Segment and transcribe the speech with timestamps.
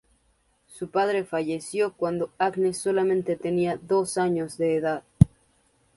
[0.65, 5.03] Su padre falleció cuando Agnes solamente tenía dos años de edad.